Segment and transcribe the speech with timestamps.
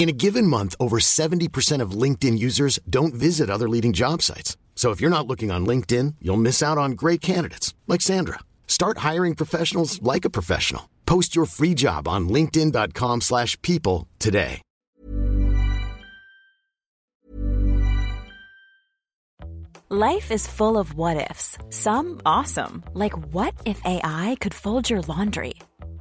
[0.00, 4.56] In a given month, over 70% of LinkedIn users don't visit other leading job sites.
[4.74, 8.38] So if you're not looking on LinkedIn, you'll miss out on great candidates like Sandra.
[8.66, 10.88] Start hiring professionals like a professional.
[11.04, 14.62] Post your free job on linkedin.com/people today.
[19.90, 21.58] Life is full of what ifs.
[21.68, 25.54] Some awesome, like what if AI could fold your laundry?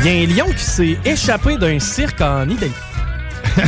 [0.00, 2.72] Il y a un lion qui s'est échappé d'un cirque en Italie.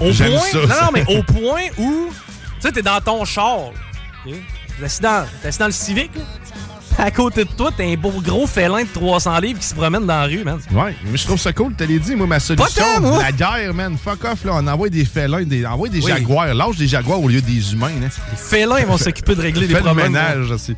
[0.00, 0.58] Au point, ça.
[0.58, 3.70] non, non, mais au point où, tu sais, t'es dans ton char.
[4.24, 6.10] T'es assis dans, t'es assis dans le civique.
[6.16, 6.22] là.
[7.04, 10.06] À côté de toi, t'as un beau gros félin de 300 livres qui se promène
[10.06, 10.58] dans la rue, man.
[10.72, 11.72] Ouais, mais je trouve ça cool.
[11.76, 13.96] T'as dit, moi, ma solution, tant, la guerre, man.
[14.02, 14.52] Fuck off, là.
[14.56, 16.10] On envoie des félins, des, on envoie des Oui.
[16.10, 16.54] jaguars.
[16.54, 18.08] Lâche des jaguars au lieu des humains, là.
[18.30, 20.12] Les félins vont s'occuper de régler les Fais le problèmes.
[20.12, 20.76] ménage, aussi.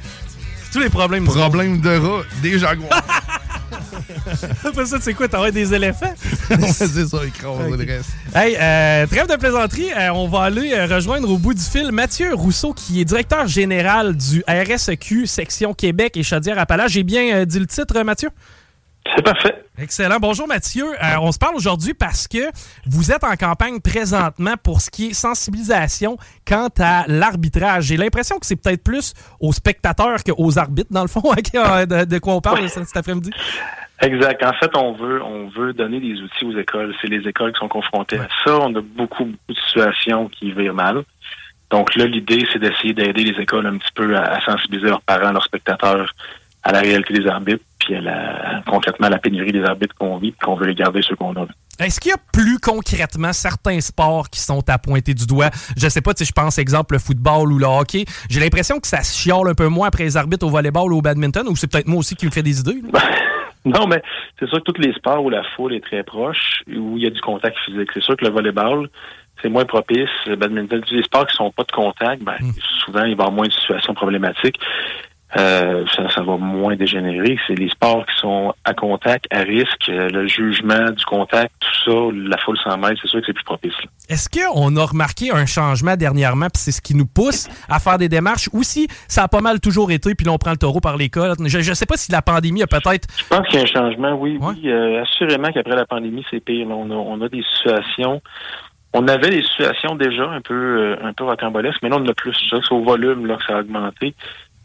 [0.72, 1.24] Tous les problèmes.
[1.24, 2.88] Problème de rat, des jaguars.
[4.64, 6.14] Après ça, tu sais quoi, des éléphants?
[6.50, 7.78] Ouais, c'est ça, écrase Ok.
[7.78, 8.10] le reste.
[8.34, 11.90] Hey, euh, trêve de plaisanterie, euh, on va aller euh, rejoindre au bout du fil
[11.92, 16.92] Mathieu Rousseau, qui est directeur général du RSEQ section Québec et Chaudière-Appalaches.
[16.92, 18.28] J'ai bien dit le titre, Mathieu?
[19.14, 19.64] C'est parfait.
[19.78, 20.18] Excellent.
[20.20, 20.84] Bonjour Mathieu.
[20.84, 22.50] Euh, on se parle aujourd'hui parce que
[22.86, 27.84] vous êtes en campagne présentement pour ce qui est sensibilisation quant à l'arbitrage.
[27.84, 31.86] J'ai l'impression que c'est peut-être plus aux spectateurs qu'aux arbitres, dans le fond, ok, euh,
[31.86, 33.30] de, de quoi on parle cet cet après-midi.
[34.00, 34.42] Exact.
[34.44, 36.94] En fait, on veut, on veut donner des outils aux écoles.
[37.00, 38.58] C'est les écoles qui sont confrontées à ça.
[38.58, 41.02] On a beaucoup, beaucoup de situations qui virent mal.
[41.70, 45.02] Donc là, l'idée, c'est d'essayer d'aider les écoles un petit peu à, à sensibiliser leurs
[45.02, 46.12] parents, leurs spectateurs
[46.62, 50.18] à la réalité des arbitres, puis à la, concrètement à la pénurie des arbitres qu'on
[50.18, 51.46] vit, qu'on veut les garder ceux qu'on a.
[51.80, 55.50] Est-ce qu'il y a plus concrètement certains sports qui sont à pointer du doigt?
[55.76, 58.04] Je sais pas, si je pense exemple le football ou le hockey.
[58.30, 60.98] J'ai l'impression que ça se chiale un peu moins après les arbitres au volleyball ou
[60.98, 62.82] au badminton, ou c'est peut-être moi aussi qui me fait des idées.
[63.64, 64.02] Non, mais
[64.38, 67.06] c'est sûr que tous les sports où la foule est très proche, où il y
[67.06, 67.90] a du contact physique.
[67.94, 68.88] C'est sûr que le volleyball,
[69.40, 70.10] c'est moins propice.
[70.26, 72.36] Le badminton, tous les sports qui sont pas de contact, ben,
[72.84, 74.58] souvent, il va y avoir moins de situations problématiques.
[75.38, 77.38] Euh, ça, ça va moins dégénérer.
[77.46, 81.90] C'est les sports qui sont à contact, à risque, euh, le jugement du contact, tout
[81.90, 83.72] ça, la foule sans mètres, c'est sûr que c'est plus propice.
[84.10, 87.96] Est-ce qu'on a remarqué un changement dernièrement, puis c'est ce qui nous pousse à faire
[87.96, 90.58] des démarches, ou si ça a pas mal toujours été, puis là on prend le
[90.58, 91.34] taureau par les cols?
[91.46, 93.08] Je, je sais pas si la pandémie a peut-être...
[93.16, 94.68] Je pense qu'il y a un changement, oui, oui.
[94.68, 96.66] euh, assurément qu'après la pandémie, c'est pire.
[96.68, 98.20] On, a, on a des situations.
[98.92, 102.08] On avait des situations déjà un peu euh, un peu rocambolesques, mais là, on en
[102.08, 102.36] a plus.
[102.50, 104.14] C'est au volume là, que ça a augmenté.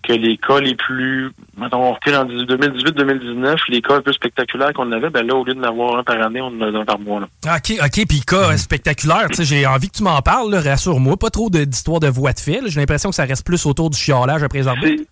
[0.07, 1.31] Que les cas les plus.
[1.57, 5.44] Mettons, on recule en 2018-2019, les cas un peu spectaculaires qu'on avait, ben là, au
[5.44, 7.19] lieu d'en avoir un par année, on en a un par mois.
[7.22, 7.28] Là.
[7.56, 11.17] OK, OK, puis cas spectaculaire, tu sais, j'ai envie que tu m'en parles, là, rassure-moi.
[11.17, 12.61] Pas trop de- d'histoires de voix de fil.
[12.67, 15.03] J'ai l'impression que ça reste plus autour du chiolage les arbitres.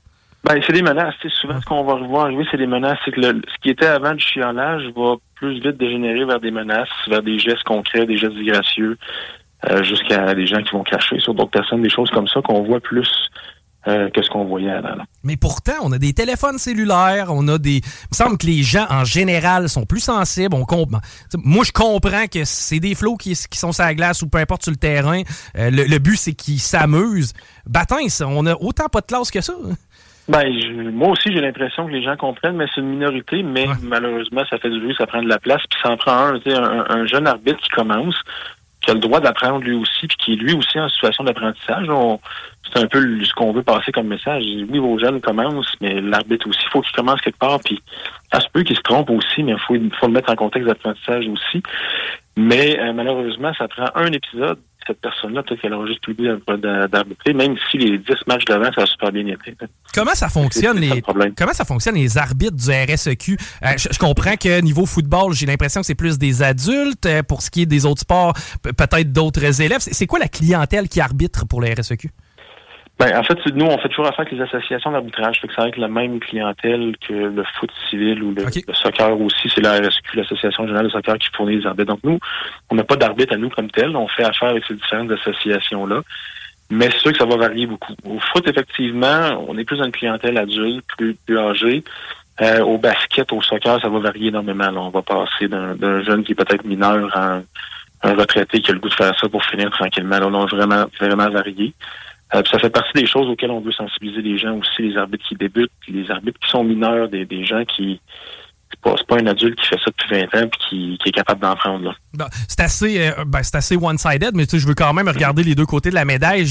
[0.45, 1.15] Ben, c'est des menaces.
[1.21, 2.99] Tu sais, souvent, ce qu'on va revoir arriver, c'est des menaces.
[3.03, 6.51] C'est que le- ce qui était avant du chiolage va plus vite dégénérer vers des
[6.51, 8.97] menaces, vers des gestes concrets, des gestes disgracieux,
[9.69, 12.61] euh, jusqu'à des gens qui vont cracher sur d'autres personnes, des choses comme ça qu'on
[12.63, 13.09] voit plus
[13.87, 14.95] euh, que ce qu'on voyait avant.
[14.95, 15.03] là.
[15.23, 17.77] Mais pourtant, on a des téléphones cellulaires, on a des.
[17.77, 20.55] Il me semble que les gens, en général, sont plus sensibles.
[20.55, 20.65] On
[21.43, 24.37] Moi, je comprends que c'est des flots qui, qui sont sur la glace ou peu
[24.39, 25.21] importe sur le terrain.
[25.57, 27.33] Euh, le, le but, c'est qu'ils s'amusent.
[27.67, 29.53] Batin, ça, on a autant pas de classe que ça.
[30.27, 33.67] Ben, je- moi aussi, j'ai l'impression que les gens comprennent, mais c'est une minorité, mais
[33.83, 36.35] malheureusement, ça fait du bruit, ça prend de la place, puis ça en prend un,
[36.47, 38.15] un, un jeune arbitre qui commence,
[38.85, 41.87] qui a le droit d'apprendre lui aussi, puis qui est lui aussi en situation d'apprentissage.
[42.71, 44.43] C'est un peu ce qu'on veut passer comme message.
[44.69, 47.81] Oui, vos jeunes commencent, mais l'arbitre aussi, il faut qu'il commence quelque part, puis
[48.31, 50.35] ça se peut qu'il se trompe aussi, mais il faut, il faut le mettre en
[50.35, 51.63] contexte d'apprentissage aussi.
[52.37, 54.59] Mais euh, malheureusement, ça prend un épisode.
[54.87, 58.69] Cette personne-là, peut-être qu'elle aura juste oublié d'a- d'arbitrer, même si les 10 matchs d'avant,
[58.75, 59.55] ça a super bien été.
[59.93, 61.01] Comment ça fonctionne les
[61.35, 65.45] comment ça fonctionne les arbitres du RSEQ Euh, je, je comprends que niveau football, j'ai
[65.47, 67.05] l'impression que c'est plus des adultes.
[67.07, 69.79] Euh, Pour ce qui est des autres sports, pe- peut-être d'autres élèves.
[69.79, 72.11] C'est c'est quoi la clientèle qui arbitre pour le RSEQ
[72.97, 75.41] Ben, en fait, c'est- nous, on fait toujours affaire avec les associations d'arbitrage.
[75.41, 79.19] Fait que ça va être la même clientèle que le foot civil ou le, soccer
[79.19, 79.49] aussi.
[79.53, 81.91] C'est la RSQ, l'Association générale de soccer, qui fournit les arbitres.
[81.91, 82.19] Donc, nous,
[82.69, 83.95] on n'a pas d'arbitre à nous comme tel.
[83.97, 86.01] On fait affaire avec ces différentes associations-là.
[86.69, 87.93] Mais c'est sûr que ça va varier beaucoup.
[88.05, 91.83] Au foot, effectivement, on est plus dans une clientèle adulte, plus, plus âgée.
[92.41, 94.71] Euh, au basket, au soccer, ça va varier énormément.
[94.71, 94.79] là.
[94.79, 97.43] On va passer d'un d'un jeune qui est peut-être mineur à un,
[98.03, 100.19] un retraité qui a le goût de faire ça pour finir tranquillement.
[100.19, 101.73] Là, on a vraiment, vraiment varié.
[102.33, 105.25] Euh, ça fait partie des choses auxquelles on veut sensibiliser les gens aussi, les arbitres
[105.27, 108.01] qui débutent, les arbitres qui sont mineurs, des gens qui
[108.71, 111.11] c'est pas, pas un adulte qui fait ça depuis 20 ans puis qui, qui est
[111.11, 111.85] capable d'en prendre.
[111.85, 111.95] Là.
[112.13, 115.53] Bon, c'est assez, euh, ben, c'est assez one-sided, mais je veux quand même regarder les
[115.55, 116.45] deux côtés de la médaille.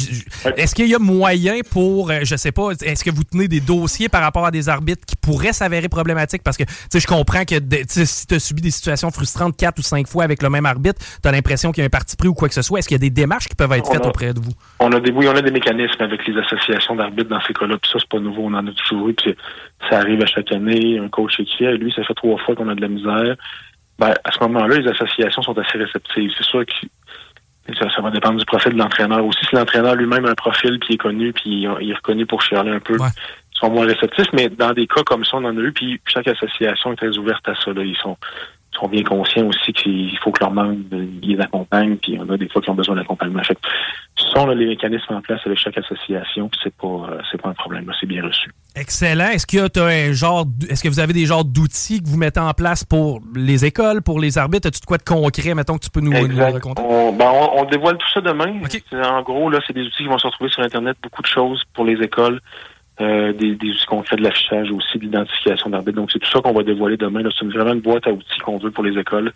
[0.56, 3.60] Est-ce qu'il y a moyen pour, euh, je sais pas, est-ce que vous tenez des
[3.60, 6.42] dossiers par rapport à des arbitres qui pourraient s'avérer problématiques?
[6.42, 6.64] Parce que,
[6.94, 10.24] je comprends que de- si tu as subi des situations frustrantes quatre ou cinq fois
[10.24, 12.48] avec le même arbitre, tu as l'impression qu'il y a un parti pris ou quoi
[12.48, 12.78] que ce soit.
[12.78, 14.52] Est-ce qu'il y a des démarches qui peuvent être On faites a- auprès de vous?
[14.80, 17.76] On a des oui, on a des mécanismes avec les associations d'arbitres dans ces cas-là.
[17.80, 19.14] Puis ça, c'est pas nouveau, on en a toujours eu.
[19.14, 19.34] Puis
[19.90, 20.98] ça arrive à chaque année.
[20.98, 23.36] Un coach écrit, lui, ça fait trois fois qu'on a de la misère.
[23.98, 26.30] Ben, à ce moment-là, les associations sont assez réceptives.
[26.36, 26.72] C'est sûr que
[27.78, 29.44] ça, ça va dépendre du profil de l'entraîneur aussi.
[29.48, 32.70] Si l'entraîneur lui-même a un profil qui est connu, puis il est reconnu pour chialer
[32.72, 33.08] un peu, Ouais.
[33.54, 34.26] ils sont moins réceptifs.
[34.32, 35.72] Mais dans des cas comme ça, on en a eu.
[35.72, 37.72] Puis chaque association est très ouverte à ça.
[37.72, 37.82] Là.
[37.82, 38.16] Ils sont
[38.74, 42.18] ils sont bien conscients aussi qu'il faut que leurs membres euh, ils les accompagnent, puis
[42.20, 43.40] on a des fois qui ont besoin d'accompagnement.
[44.36, 47.90] Les mécanismes en place avec chaque association, puis c'est pas euh, c'est pas un problème,
[48.00, 48.50] c'est bien reçu.
[48.74, 49.28] Excellent.
[49.28, 52.40] Est-ce que t'as un genre, est-ce que vous avez des genres d'outils que vous mettez
[52.40, 54.66] en place pour les écoles, pour les arbitres?
[54.66, 56.82] As-tu de quoi de concret, mettons, que tu peux nous, nous raconter?
[56.82, 58.60] On, ben, on, on dévoile tout ça demain.
[59.04, 61.62] En gros, là, c'est des outils qui vont se retrouver sur Internet, beaucoup de choses
[61.72, 62.40] pour les écoles,
[63.00, 65.96] euh, des, des outils qu'on fait de l'affichage aussi, de l'identification d'arbitre.
[65.96, 67.22] Donc, c'est tout ça qu'on va dévoiler demain.
[67.38, 69.32] C'est vraiment une boîte à outils qu'on veut pour les écoles.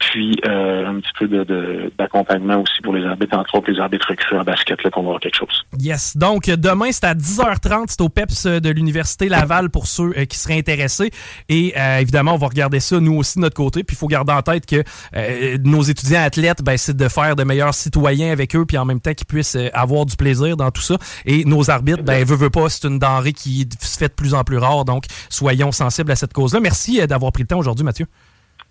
[0.00, 3.78] Puis euh, un petit peu de- de- d'accompagnement aussi pour les arbitres, entre autres les
[3.78, 5.62] arbitres recrues en basket, là, qu'on va avoir quelque chose.
[5.78, 6.16] Yes.
[6.16, 7.84] Donc, demain, c'est à 10h30.
[7.88, 11.10] C'est au PEPS de l'Université Laval pour ceux euh, qui seraient intéressés.
[11.50, 13.84] Et euh, évidemment, on va regarder ça, nous aussi, de notre côté.
[13.84, 14.82] Puis, il faut garder en tête que
[15.16, 18.84] euh, nos étudiants athlètes, ben, c'est de faire de meilleurs citoyens avec eux, puis en
[18.86, 20.96] même temps qu'ils puissent euh, avoir du plaisir dans tout ça.
[21.26, 24.32] Et nos arbitres, ben, veut, veut pas, c'est une denrée qui se fait de plus
[24.34, 24.84] en plus rare.
[24.86, 26.60] Donc, soyons sensibles à cette cause-là.
[26.60, 28.06] Merci d'avoir pris le temps aujourd'hui, Mathieu.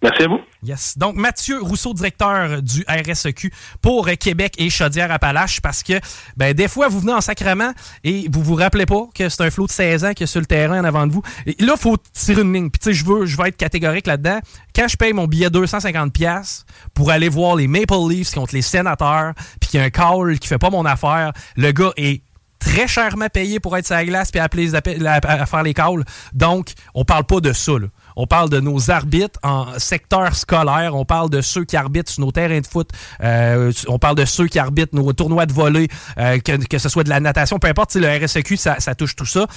[0.01, 0.39] Merci à vous.
[0.63, 0.97] Yes.
[0.97, 3.51] Donc, Mathieu Rousseau, directeur du RSEQ
[3.81, 5.93] pour Québec et Chaudière-Appalaches, parce que
[6.37, 7.71] ben, des fois, vous venez en sacrement
[8.05, 10.39] et vous vous rappelez pas que c'est un flot de 16 ans qui est sur
[10.39, 11.21] le terrain en avant de vous.
[11.45, 12.69] Là, il faut tirer une ligne.
[12.69, 14.39] Puis, tu sais, je veux, je vais être catégorique là-dedans.
[14.73, 16.63] Quand je paye mon billet 250$
[16.93, 20.39] pour aller voir les Maple Leafs contre les sénateurs, puis qu'il y a un call
[20.39, 22.23] qui fait pas mon affaire, le gars est
[22.59, 26.03] très chèrement payé pour être sur la glace puis appeler à, à faire les calls.
[26.33, 27.73] Donc, on parle pas de ça.
[27.73, 27.87] là.
[28.21, 30.94] On parle de nos arbitres en secteur scolaire.
[30.94, 32.89] On parle de ceux qui arbitrent sur nos terrains de foot.
[33.24, 35.88] Euh, on parle de ceux qui arbitrent nos tournois de volée,
[36.18, 37.95] euh, que, ce soit de la natation, peu importe.
[37.95, 39.47] Le RSEQ, ça, ça touche tout ça.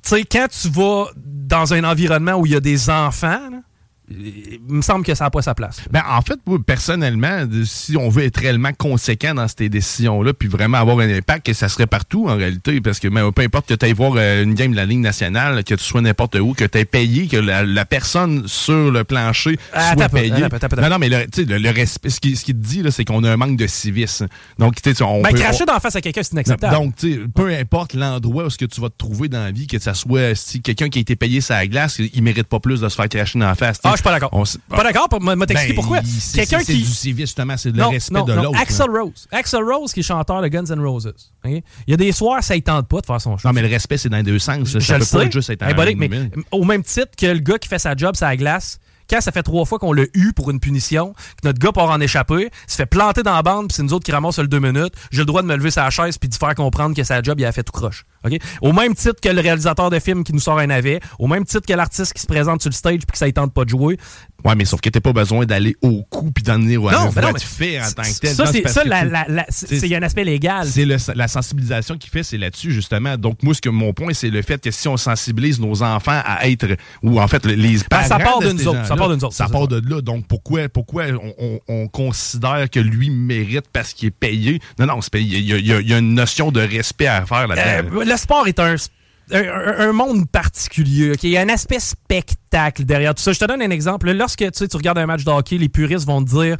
[0.00, 3.40] Tu sais, quand tu vas dans un environnement où il y a des enfants,
[4.08, 5.80] il me semble que ça n'a pas sa place.
[5.90, 10.48] Ben, en fait, moi, personnellement, si on veut être réellement conséquent dans ces décisions-là, puis
[10.48, 13.68] vraiment avoir un impact, que ça serait partout en réalité, parce que ben, peu importe
[13.68, 16.36] que tu ailles voir euh, une game de la Ligue nationale, que tu sois n'importe
[16.36, 20.32] où, que tu aies payé, que la, la personne sur le plancher Ah, soit payée.
[20.44, 20.80] attends attends peu.
[20.80, 22.82] Non, non, mais le, tu sais, le, le respect, ce qui, ce qui te dit,
[22.82, 24.28] là, c'est qu'on a un manque de civisme.
[24.58, 26.74] Donc, tu sais, on Ben, peut- cracher on- d'en face à quelqu'un, c'est inacceptable.
[26.74, 29.50] donc, tu sais, peu importe l'endroit où ce que tu vas te trouver dans la
[29.50, 32.60] vie, que ça soit si quelqu'un qui a été payé sa glace, il mérite pas
[32.60, 33.80] plus de se faire cracher la face.
[33.84, 34.30] Ah, je suis pas d'accord.
[34.68, 35.08] Pas d'accord?
[35.08, 36.00] pour- m'a t'expliquer Ben, pourquoi.
[36.04, 36.84] c'est- Quelqu'un qui.
[36.84, 38.58] C'est justement, c'est le respect de l'autre.
[38.60, 38.90] Axel.
[38.90, 39.28] Rose.
[39.32, 41.12] Axel Rose, qui est chanteur de Guns N' Roses.
[41.44, 43.48] Il y a des soirs, ça ne tente pas de faire son show.
[43.48, 44.68] Non, mais le respect, c'est dans les deux sens.
[44.68, 45.62] Ça, je ça le peut pas juste être
[46.52, 49.42] au même titre que le gars qui fait sa job la glace, quand ça fait
[49.42, 52.76] trois fois qu'on l'a eu pour une punition, que notre gars part en échapper, se
[52.76, 55.20] fait planter dans la bande, puis c'est nous autres qui ramassent le deux minutes, j'ai
[55.20, 57.44] le droit de me lever sa chaise puis de faire comprendre que sa job, il
[57.44, 58.04] a fait tout croche.
[58.60, 61.44] Au même titre que le réalisateur de film qui nous sort un navet, au même
[61.44, 63.64] titre que l'artiste qui se présente sur le stage puis que ça ne tente pas
[63.64, 63.98] de jouer,
[64.46, 67.10] Ouais, mais sauf que t'as pas besoin d'aller au coup puis d'en venir à Non,
[67.10, 68.34] ben non, mais en tant que tel.
[68.34, 70.66] Ça, c'est ça, la- tu- la- la- c'est- il y a un aspect légal.
[70.68, 73.16] C'est la sensibilisation qu'il fait, c'est là-dessus, justement.
[73.16, 76.20] Donc, moi, ce que mon point, c'est le fait que si on sensibilise nos enfants
[76.24, 76.66] à être,
[77.02, 79.16] ou en fait, le- les Ben, ça parents part de nous autres, ça part de
[79.16, 80.00] nous autres, Ça part de là.
[80.00, 84.60] Donc, pourquoi, pourquoi on, on- on considère que lui mérite parce qu'il est payé?
[84.78, 85.38] Non, non, c'est payé.
[85.38, 87.48] il y, a, il y a- il y a une notion de respect à faire
[87.48, 87.98] là-dedans.
[88.00, 88.76] Euh, le sport est un,
[89.32, 91.12] un, monde particulier.
[91.22, 93.32] Il y a un aspect spectacle derrière tout ça.
[93.32, 94.10] Je te donne un exemple.
[94.12, 96.56] Lorsque tu, sais, tu regardes un match de hockey, les puristes vont te dire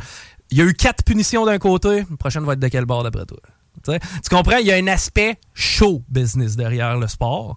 [0.51, 3.03] il y a eu quatre punitions d'un côté, la prochaine va être de quel bord
[3.03, 3.39] d'après toi?
[3.85, 4.57] Tu comprends?
[4.57, 7.57] Il y a un aspect show business derrière le sport.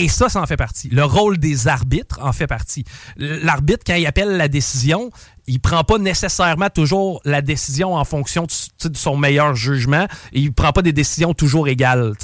[0.00, 0.88] Et ça, ça en fait partie.
[0.88, 2.84] Le rôle des arbitres en fait partie.
[3.18, 5.10] L'arbitre, quand il appelle la décision,
[5.46, 10.06] il prend pas nécessairement toujours la décision en fonction de, son meilleur jugement.
[10.32, 12.14] Et il prend pas des décisions toujours égales.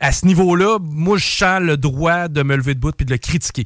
[0.00, 3.18] À ce niveau-là, moi, je sens le droit de me lever debout puis de le
[3.18, 3.64] critiquer.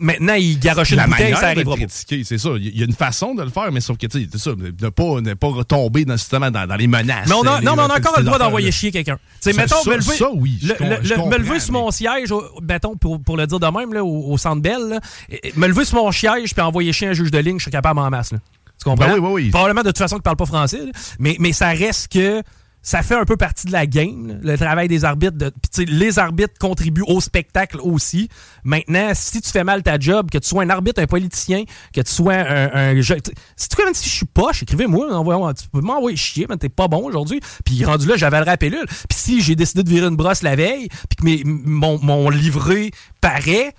[0.00, 2.50] Maintenant, il garoche une la bouteille, ça arrivera c'est ça.
[2.56, 4.50] Il y a une façon de le faire, mais sauf que, tu sais, c'est ça,
[4.50, 7.28] ne pas, ne pas retomber dans, justement dans, dans les menaces.
[7.28, 9.18] Mais on a, les- non, mais on a encore le droit d'envoyer chier quelqu'un.
[9.40, 12.30] Tu sais, mettons, ça- me lever, ça, oui, le- le- me sur mon siège,
[12.62, 14.98] mettons, pour, pour le dire de même, là, au, au Centre Bell,
[15.56, 18.00] me lever sur mon siège puis envoyer chier un juge de ligne, je suis capable
[18.00, 18.32] en masse.
[18.32, 18.38] Là.
[18.78, 19.06] Tu comprends?
[19.06, 19.50] Ben oui, oui, oui.
[19.50, 20.90] Probablement de toute façon qu'il parle pas français, là.
[21.20, 22.42] mais, mais ça reste que
[22.86, 25.36] ça fait un peu partie de la game, le travail des arbitres.
[25.36, 25.50] De,
[25.88, 28.28] les arbitres contribuent au spectacle aussi.
[28.62, 31.64] Maintenant, si tu fais mal ta job, que tu sois un arbitre, un politicien,
[31.94, 35.08] que tu sois un, un tu- Si tu même si je suis poche, écrivez-moi,
[35.54, 37.40] tu peux m'envoyer chier, mais t'es pas bon aujourd'hui.
[37.64, 38.84] Puis rendu là, j'avais la pilule.
[38.86, 42.28] Puis si j'ai décidé de virer une brosse la veille, puis que mes- mon, mon
[42.28, 42.90] livret
[43.22, 43.74] paraît,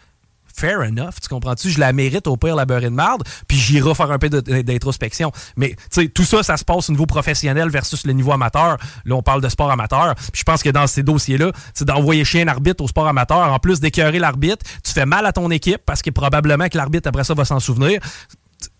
[0.55, 1.69] fair enough, tu comprends-tu?
[1.69, 5.31] Je la mérite au pire la beurrée de marde, puis j'irai faire un peu d'introspection.
[5.57, 8.77] Mais tu sais, tout ça, ça se passe au niveau professionnel versus le niveau amateur.
[9.05, 10.15] Là, on parle de sport amateur.
[10.15, 13.51] Puis je pense que dans ces dossiers-là, c'est d'envoyer chier un arbitre au sport amateur,
[13.51, 17.07] en plus d'écœurer l'arbitre, tu fais mal à ton équipe parce que probablement que l'arbitre
[17.09, 17.99] après ça va s'en souvenir.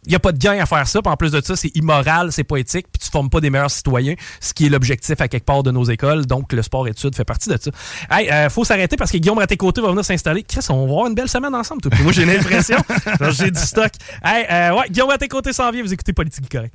[0.05, 1.01] Il n'y a pas de gain à faire ça.
[1.01, 3.49] Puis en plus de ça, c'est immoral, c'est pas éthique, puis tu formes pas des
[3.49, 6.25] meilleurs citoyens, ce qui est l'objectif à quelque part de nos écoles.
[6.25, 7.71] Donc, le sport-études fait partie de ça.
[8.11, 10.43] Hey, euh, faut s'arrêter parce que Guillaume Raté-Côté va venir s'installer.
[10.43, 11.81] Chris, on va avoir une belle semaine ensemble.
[11.81, 11.91] toi.
[12.01, 12.77] Moi, j'ai l'impression.
[13.31, 13.91] j'ai du stock.
[14.23, 15.81] Hey, euh, ouais, Guillaume Raté-Côté s'en vient.
[15.81, 16.73] Vous écoutez Politique Correct.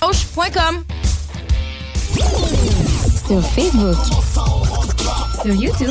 [0.00, 0.84] Hoche.com.
[3.26, 3.96] Sur Facebook.
[5.42, 5.90] Sur YouTube.